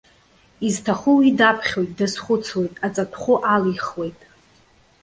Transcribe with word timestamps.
Изҭаху 0.67 1.15
уи 1.17 1.29
даԥхьоит, 1.39 1.91
дазхәыцуеит, 1.97 2.73
аҵатәхәы 2.85 3.35
алихуеит. 3.53 4.19